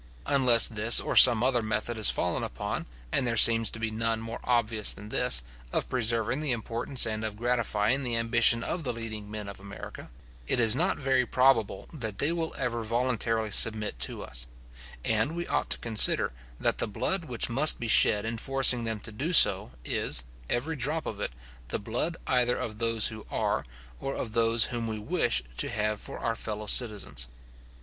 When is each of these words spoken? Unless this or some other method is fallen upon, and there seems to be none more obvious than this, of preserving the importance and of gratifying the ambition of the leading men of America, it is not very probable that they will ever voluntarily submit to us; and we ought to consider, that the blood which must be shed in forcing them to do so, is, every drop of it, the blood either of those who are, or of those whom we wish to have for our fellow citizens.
Unless 0.25 0.69
this 0.69 0.99
or 0.99 1.15
some 1.15 1.43
other 1.43 1.61
method 1.61 1.95
is 1.95 2.09
fallen 2.09 2.41
upon, 2.43 2.87
and 3.11 3.27
there 3.27 3.37
seems 3.37 3.69
to 3.69 3.77
be 3.79 3.91
none 3.91 4.19
more 4.19 4.39
obvious 4.43 4.93
than 4.95 5.09
this, 5.09 5.43
of 5.71 5.89
preserving 5.89 6.41
the 6.41 6.49
importance 6.49 7.05
and 7.05 7.23
of 7.23 7.37
gratifying 7.37 8.01
the 8.01 8.15
ambition 8.15 8.63
of 8.63 8.83
the 8.83 8.93
leading 8.93 9.29
men 9.29 9.47
of 9.47 9.59
America, 9.59 10.09
it 10.47 10.59
is 10.59 10.75
not 10.75 10.97
very 10.97 11.23
probable 11.23 11.87
that 11.93 12.17
they 12.17 12.31
will 12.31 12.55
ever 12.57 12.81
voluntarily 12.81 13.51
submit 13.51 13.99
to 13.99 14.23
us; 14.23 14.47
and 15.05 15.33
we 15.35 15.45
ought 15.45 15.69
to 15.69 15.77
consider, 15.77 16.31
that 16.59 16.79
the 16.79 16.87
blood 16.87 17.25
which 17.25 17.47
must 17.47 17.79
be 17.79 17.87
shed 17.87 18.25
in 18.25 18.39
forcing 18.39 18.85
them 18.85 18.99
to 18.99 19.11
do 19.11 19.31
so, 19.31 19.69
is, 19.85 20.23
every 20.49 20.75
drop 20.75 21.05
of 21.05 21.21
it, 21.21 21.29
the 21.67 21.77
blood 21.77 22.17
either 22.25 22.57
of 22.57 22.79
those 22.79 23.09
who 23.09 23.23
are, 23.29 23.63
or 23.99 24.15
of 24.15 24.33
those 24.33 24.63
whom 24.73 24.87
we 24.87 24.97
wish 24.97 25.43
to 25.57 25.69
have 25.69 26.01
for 26.01 26.17
our 26.17 26.35
fellow 26.35 26.65
citizens. 26.65 27.27